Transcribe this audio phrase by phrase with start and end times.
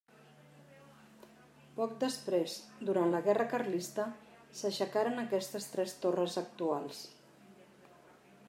[1.75, 2.55] Poc després,
[2.89, 4.07] durant la Guerra carlista
[4.61, 7.05] s'aixecaren aquestes tres torres actuals.